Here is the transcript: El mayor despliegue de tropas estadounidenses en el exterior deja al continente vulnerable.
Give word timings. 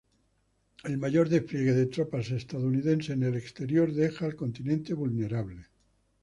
El 0.83 0.97
mayor 0.97 1.29
despliegue 1.29 1.73
de 1.75 1.85
tropas 1.85 2.31
estadounidenses 2.31 3.11
en 3.11 3.21
el 3.21 3.35
exterior 3.35 3.93
deja 3.93 4.25
al 4.25 4.35
continente 4.35 4.95
vulnerable. 4.95 5.67